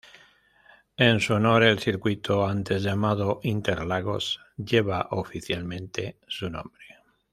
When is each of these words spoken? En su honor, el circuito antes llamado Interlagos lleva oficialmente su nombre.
En 0.97 1.19
su 1.19 1.35
honor, 1.35 1.61
el 1.61 1.77
circuito 1.77 2.43
antes 2.47 2.81
llamado 2.81 3.39
Interlagos 3.43 4.39
lleva 4.57 5.07
oficialmente 5.11 6.17
su 6.27 6.49
nombre. 6.49 6.83